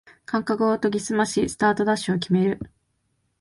[0.25, 2.59] 感覚を研ぎすましスタートダッシュを決める